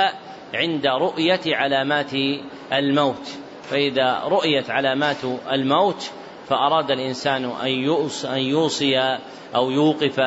[0.54, 2.12] عند رؤية علامات
[2.72, 3.28] الموت.
[3.62, 6.10] فإذا رؤيت علامات الموت
[6.48, 7.44] فأراد الإنسان
[8.24, 9.18] أن يوصي
[9.54, 10.20] أو يوقف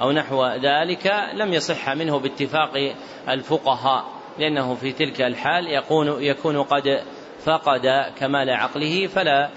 [0.00, 2.94] أو نحو ذلك لم يصح منه باتفاق
[3.28, 4.04] الفقهاء.
[4.38, 7.02] لأنه في تلك الحال يكون يكون قد
[7.44, 9.50] فقد كمال عقله فلا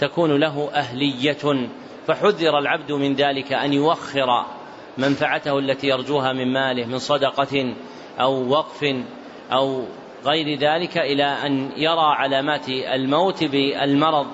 [0.00, 1.68] تكون له أهلية.
[2.06, 4.46] فحذر العبد من ذلك أن يوخر
[4.98, 7.74] منفعته التي يرجوها من ماله من صدقة
[8.20, 8.94] أو وقف
[9.52, 9.84] أو
[10.24, 14.26] غير ذلك إلى أن يرى علامات الموت بالمرض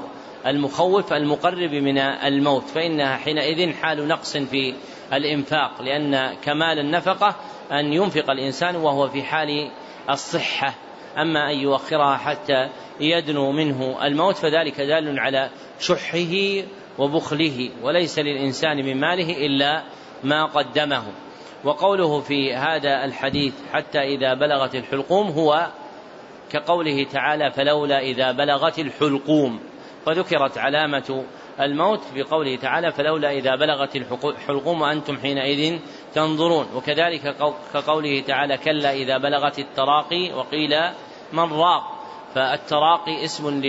[0.46, 2.62] المخوف المقرب من الموت.
[2.62, 4.74] فإنها حينئذ حال نقص في
[5.12, 7.36] الإنفاق لأن كمال النفقة
[7.72, 9.70] أن ينفق الإنسان وهو في حال
[10.10, 10.74] الصحة
[11.18, 12.68] أما أن يؤخرها حتى
[13.00, 16.64] يدنو منه الموت فذلك دال على شحه
[16.98, 19.82] وبخله وليس للإنسان من ماله إلا
[20.24, 21.04] ما قدمه.
[21.64, 25.66] وقوله في هذا الحديث حتى إذا بلغت الحلقوم هو
[26.50, 29.60] كقوله تعالى فلولا إذا بلغت الحلقوم
[30.06, 31.24] وذكرت علامة
[31.60, 35.78] الموت بقوله تعالى فلولا إذا بلغت الحلقوم وأنتم حينئذ
[36.14, 36.66] تنظرون.
[36.74, 37.36] وكذلك
[37.74, 40.70] كقوله تعالى كلا إذا بلغت التراقي وقيل
[41.32, 41.82] من راق.
[42.34, 43.62] فالتراقي اسم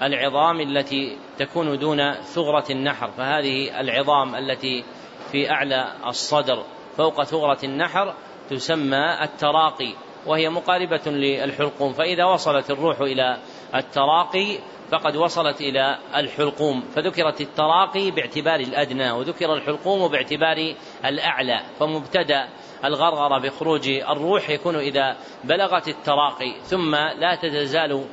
[0.00, 3.10] للعظام التي تكون دون ثغرة النحر.
[3.10, 4.84] فهذه العظام التي
[5.32, 6.64] في أعلى الصدر.
[6.96, 8.14] فوق ثغرة النحر
[8.50, 9.94] تسمى التراقي.
[10.26, 11.92] وهي مقاربة للحلقوم.
[11.92, 13.38] فإذا وصلت الروح إلى
[13.74, 14.58] التراقي
[14.90, 20.74] فقد وصلت إلى الحلقوم فذكرت التراقي باعتبار الأدنى وذكر الحلقوم باعتبار
[21.04, 22.48] الأعلى فمبتدأ
[22.84, 28.04] الغرغرة بخروج الروح يكون إذا بلغت التراقي ثم لا تزال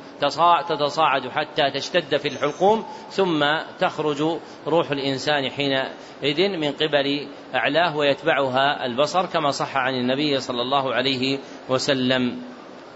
[0.68, 3.44] تتصاعد حتى تشتد في الحلقوم ثم
[3.80, 10.94] تخرج روح الإنسان حينئذ من قبل أعلاه ويتبعها البصر كما صح عن النبي صلى الله
[10.94, 11.38] عليه
[11.68, 12.42] وسلم.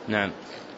[0.08, 0.32] نعم.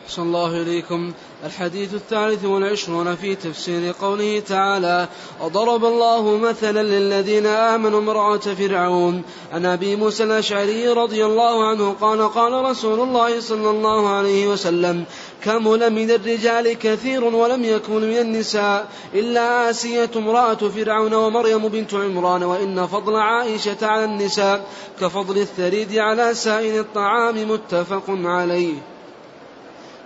[0.06, 1.14] صلى الله إليكم.
[1.44, 5.08] الحديث الثالث والعشرون في تفسير قوله تعالى
[5.42, 9.22] وضرب الله مثلا للذين آمنوا امرأة فرعون.
[9.52, 15.04] عن أبي موسى الأشعري رضي الله عنه قال قال رسول الله صلى الله عليه وسلم
[15.44, 22.42] كمل من الرجال كثير ولم يكن من النساء إلا آسية امرأة فرعون ومريم بنت عمران
[22.42, 24.66] وإن فضل عائشة على النساء
[25.00, 28.93] كفضل الثريد على سائر الطعام متفق عليه.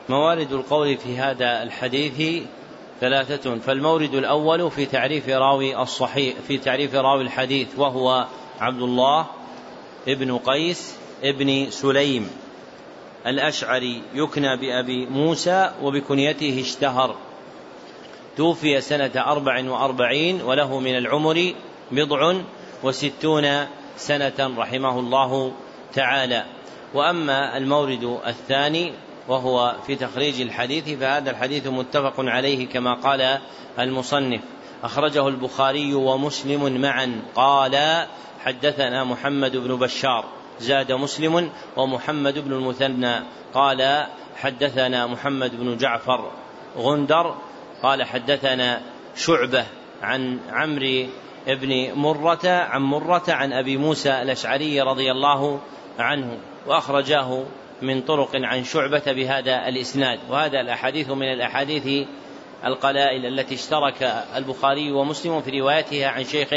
[0.09, 2.43] موارد القول في هذا الحديث
[3.01, 8.27] ثلاثة فالمورد الأول في تعريف راوي الصحيح في تعريف راوي الحديث وهو
[8.61, 9.27] عبد الله
[10.09, 12.31] ابن قيس ابن سليم.
[13.27, 17.17] الأشعري يكنى بأبي موسى وبكنيته اشتهر.
[18.37, 21.53] توفي سنة أربع وأربعين وله من العمر
[21.93, 22.35] بضع
[22.83, 23.67] وستون
[23.97, 25.53] سنة رحمه الله
[25.95, 26.45] تعالى.
[26.95, 28.93] وأما المورد الثاني
[29.29, 33.39] وهو في تخريج الحديث فهذا الحديث متفق عليه كما قال
[33.79, 34.41] المصنف.
[34.83, 38.07] أخرجه البخاري ومسلم معا قال
[38.45, 40.25] حدثنا محمد بن بشار
[40.61, 43.15] زاد مسلم ومحمد بن المثنى
[43.55, 46.31] قال حدثنا محمد بن جعفر
[46.77, 47.35] غندر
[47.83, 48.81] قال حدثنا
[49.17, 49.67] شعبة
[50.03, 51.07] عن عمرو
[51.47, 55.61] بن مرة عن مرة عن أبي موسى الأشعري رضي الله
[55.99, 57.45] عنه وأخرجاه
[57.83, 60.19] من طرق عن شعبة بهذا الإسناد.
[60.31, 62.07] وهذا الأحاديث من الأحاديث
[62.65, 64.03] القلائل التي اشترك
[64.37, 66.49] البخاري ومسلم في روايتها عن شيخ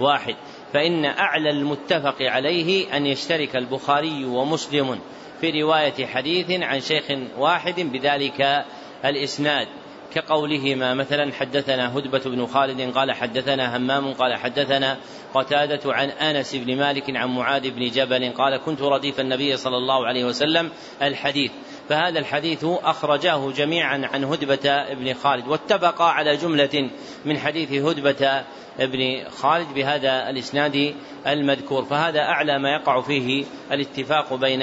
[0.00, 0.36] واحد.
[0.72, 5.00] فإن أعلى المتفق عليه أن يشترك البخاري ومسلم
[5.40, 7.04] في رواية حديث عن شيخ
[7.38, 8.64] واحد بذلك
[9.04, 9.68] الإسناد.
[10.14, 14.98] كقولهما مثلا حدثنا هدبة بن خالد قال حدثنا همام قال حدثنا
[15.34, 20.06] قتادة عن أنس بن مالك عن معاذ بن جبل قال كنت رديف النبي صلى الله
[20.06, 20.70] عليه وسلم
[21.02, 21.52] الحديث
[21.88, 26.90] فهذا الحديث أخرجاه جميعا عن هدبة بن خالد واتفقا على جملة
[27.24, 28.44] من حديث هدبة
[28.78, 30.94] بن خالد بهذا الإسناد
[31.26, 31.84] المذكور.
[31.84, 34.62] فهذا أعلى ما يقع فيه الاتفاق بين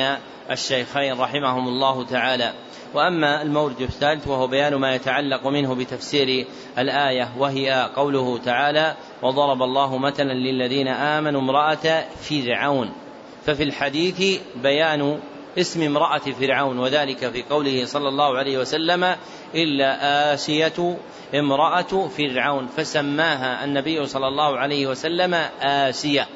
[0.51, 2.53] الشيخين رحمهم الله تعالى.
[2.93, 9.97] وأما المورد الثالث وهو بيان ما يتعلق منه بتفسير الآية وهي قوله تعالى وضرب الله
[9.97, 12.91] مثلا للذين آمنوا امرأة فرعون
[13.45, 15.19] ففي الحديث بيان
[15.57, 19.15] اسم امرأة فرعون وذلك في قوله صلى الله عليه وسلم
[19.55, 20.97] إلا آسية
[21.35, 22.67] امرأة فرعون.
[22.67, 26.27] فسماها النبي صلى الله عليه وسلم آسية.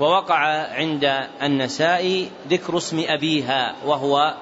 [0.00, 0.38] ووقع
[0.72, 1.04] عند
[1.42, 4.34] النساء ذكر اسم أبيها وهو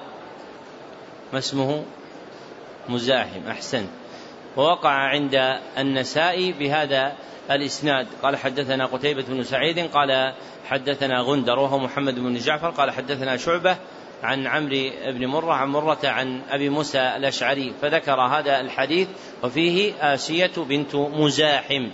[1.33, 1.83] ما اسمه؟
[2.89, 3.89] مزاحم أحسنت
[4.57, 7.13] ووقع عند النساء بهذا
[7.51, 8.07] الإسناد.
[8.23, 10.33] قال حدثنا قتيبة بن سعيد قال
[10.69, 13.77] حدثنا غندر وهو محمد بن جعفر قال حدثنا شعبة
[14.23, 19.07] عن عمرو بن مرة عن مرة عن أبي موسى الأشعري فذكر هذا الحديث
[19.43, 21.89] وفيه آسية بنت مزاحم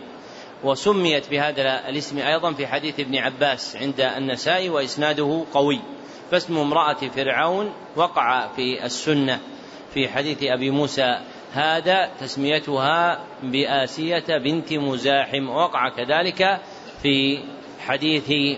[0.64, 5.80] وسميت بهذا الاسم أيضا في حديث ابن عباس عند النساء وإسناده قوي
[6.32, 9.40] فاسم امرأة فرعون وقع في السنة
[9.94, 11.20] في حديث أبي موسى
[11.54, 16.60] هذا تسميتها بآسية بنت مزاحم وقع كذلك
[17.04, 17.44] في
[17.88, 18.58] حديث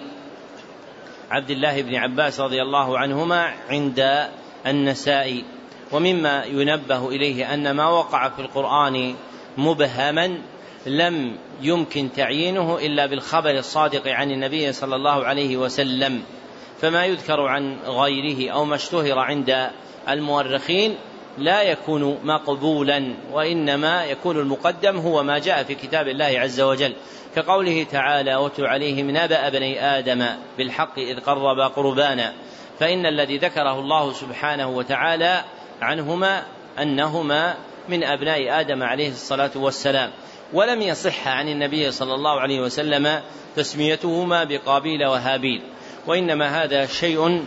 [1.32, 4.30] عبد الله بن عباس رضي الله عنهما عند
[4.68, 5.44] النساء
[5.92, 9.16] ومما ينبه إليه أن ما وقع في القرآن
[9.58, 10.38] مبهما
[10.86, 16.24] لم يمكن تعيينه إلا بالخبر الصادق عن النبي صلى الله عليه وسلم
[16.82, 19.70] فما يذكر عن غيره أو ما اشتهر عند
[20.10, 20.96] المؤرخين
[21.38, 26.94] لا يكون مقبولا وإنما يكون المقدم هو ما جاء في كتاب الله عز وجل.
[27.36, 30.26] كقوله تعالى واتل عليهم نبأ بني آدم
[30.58, 32.34] بالحق إذ قربا قربانا.
[32.80, 35.43] فإن الذي ذكره الله سبحانه وتعالى
[35.82, 36.43] عنهما
[36.82, 37.56] أنهما
[37.89, 40.12] من أبناء آدم عليه الصلاة والسلام.
[40.54, 43.21] ولم يصح عن النبي صلى الله عليه وسلم
[43.56, 45.62] تسميتهما بقابيل وهابيل
[46.08, 47.43] وإنما هذا شيء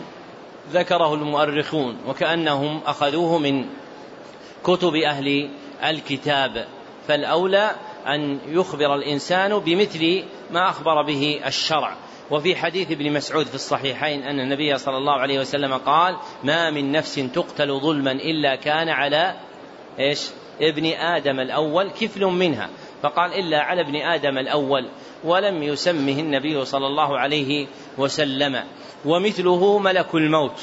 [0.71, 3.65] ذكره المؤرخون وكأنهم أخذوه من
[4.63, 5.49] كتب أهل
[5.83, 6.67] الكتاب
[7.07, 7.71] فالأولى
[8.07, 11.95] أن يخبر الإنسان بمثل ما أخبر به الشرع.
[12.31, 16.91] وفي حديث ابن مسعود في الصحيحين أن النبي صلى الله عليه وسلم قال ما من
[16.91, 19.35] نفس تقتل ظلما إلا كان على
[19.99, 20.29] إيش؟
[20.61, 22.69] ابن آدم الأول كفل منها.
[23.01, 24.89] فقال إلا على ابن آدم الأول.
[25.23, 28.63] ولم يسمه النبي صلى الله عليه وسلم.
[29.05, 30.59] ومثله ملك الموت.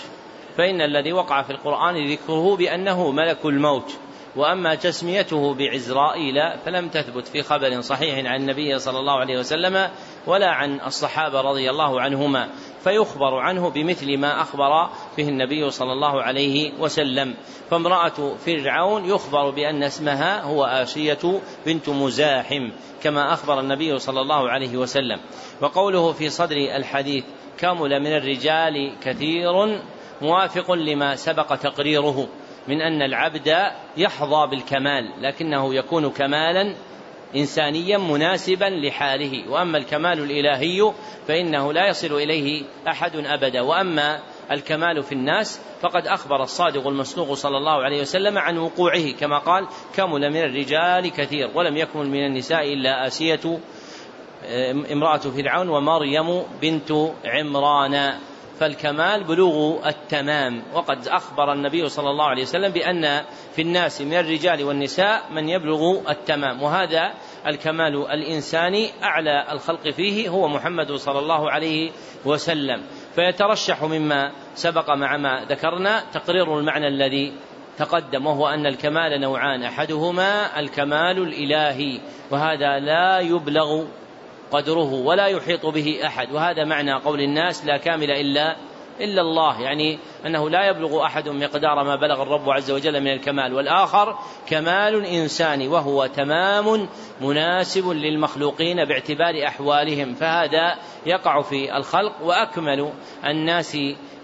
[0.57, 3.96] فإن الذي وقع في القرآن ذكره بأنه ملك الموت.
[4.37, 9.91] وأما تسميته بعزرائيل فلم تثبت في خبر صحيح عن النبي صلى الله عليه وسلم
[10.26, 12.49] ولا عن الصحابة رضي الله عنهما
[12.84, 17.34] فيخبر عنه بمثل ما أخبر به النبي صلى الله عليه وسلم.
[17.70, 22.70] فامرأة فرعون يخبر بأن اسمها هو آسية بنت مزاحم
[23.03, 25.20] كما أخبر النبي صلى الله عليه وسلم.
[25.61, 27.24] وقوله في صدر الحديث
[27.59, 29.80] كمل من الرجال كثير
[30.22, 32.28] موافق لما سبق تقريره.
[32.68, 33.56] من أن العبد
[33.96, 36.74] يحظى بالكمال لكنه يكون كمالا
[37.36, 39.50] إنسانيا مناسبا لحاله.
[39.50, 40.92] وأما الكمال الإلهي
[41.28, 43.60] فإنه لا يصل إليه أحد أبدا.
[43.60, 44.20] وأما
[44.52, 49.68] الكمال في الناس فقد أخبر الصادق المصدوق صلى الله عليه وسلم عن وقوعه كما قال
[49.96, 53.58] كمل من الرجال كثير ولم يكمل من النساء إلا آسية
[54.92, 56.92] امرأة فرعون ومريم بنت
[57.24, 58.14] عمران.
[58.61, 60.62] فالكمال بلوغ التمام.
[60.74, 66.11] وقد أخبر النبي صلى الله عليه وسلم بأن في الناس من الرجال والنساء من يبلغ
[66.11, 66.62] التمام.
[66.62, 67.14] وهذا
[67.46, 71.90] الكمال الإنساني أعلى الخلق فيه هو محمد صلى الله عليه
[72.24, 72.82] وسلم.
[73.14, 77.32] فيترشح مما سبق مع ما ذكرنا تقرير المعنى الذي
[77.78, 82.00] تقدم وهو أن الكمال نوعان أحدهما الكمال الإلهي
[82.30, 83.84] وهذا لا يبلغ
[84.53, 86.32] قدره ولا يحيط به أحد.
[86.32, 88.57] وهذا معنى قول الناس لا كامل إلا
[89.01, 89.61] إلا الله.
[89.61, 93.55] يعني أنه لا يبلغ أحد مقدار ما بلغ الرب عز وجل من الكمال.
[93.55, 96.88] والآخر كمال إنساني وهو تمام
[97.20, 100.14] مناسب للمخلوقين باعتبار أحوالهم.
[100.14, 100.74] فهذا
[101.07, 102.22] يقع في الخلق.
[102.22, 102.92] وأكمل
[103.24, 103.76] الناس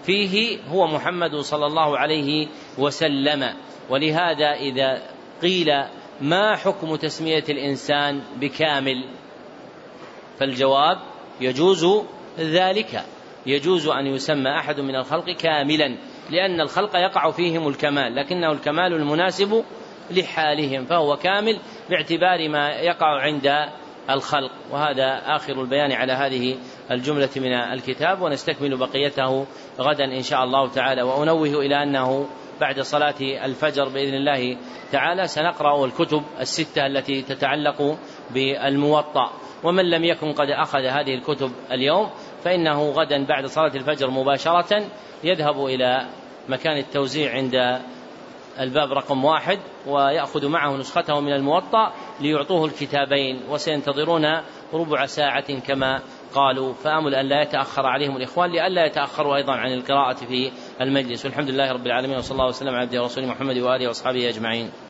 [0.03, 2.47] فيه هو محمد صلى الله عليه
[2.77, 3.53] وسلم.
[3.89, 5.01] ولهذا إذا
[5.41, 5.83] قيل
[6.21, 9.05] ما حكم تسمية الإنسان بكامل
[10.43, 10.97] فالجواب
[11.41, 11.87] يجوز
[12.39, 13.03] ذلك.
[13.45, 15.97] يجوز أن يسمى أحد من الخلق كاملا
[16.29, 19.63] لأن الخلق يقع فيهم الكمال لكنه الكمال المناسب
[20.11, 23.69] لحالهم فهو كامل باعتبار ما يقع عند
[24.09, 24.51] الخلق.
[24.71, 26.57] وهذا آخر البيان على هذه
[26.91, 29.45] الجملة من الكتاب ونستكمل بقيته
[29.79, 31.01] غدا إن شاء الله تعالى.
[31.01, 32.27] وأنوه إلى أنه
[32.61, 34.57] بعد صلاة الفجر بإذن الله
[34.91, 37.97] تعالى سنقرأ الكتب الستة التي تتعلق
[38.33, 39.31] بالموطأ.
[39.63, 42.09] ومن لم يكن قد أخذ هذه الكتب اليوم
[42.43, 44.83] فإنه غدا بعد صلاة الفجر مباشرة
[45.23, 46.07] يذهب إلى
[46.49, 47.81] مكان التوزيع عند
[48.59, 54.25] الباب رقم واحد ويأخذ معه نسخته من الموطأ ليعطوه الكتابين وسينتظرون
[54.73, 56.01] ربع ساعة كما
[56.33, 56.73] قالوا.
[56.73, 60.51] فآمل أن لا يتأخر عليهم الإخوان لئلا يتأخروا أيضا عن القراءة في
[60.81, 61.25] المجلس.
[61.25, 64.82] والحمد لله رب العالمين وصلى الله وسلم على عبده ورسوله محمد وآله وأصحابه أجمعين.